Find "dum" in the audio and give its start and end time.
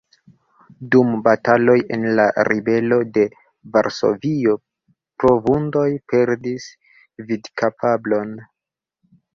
0.93-1.11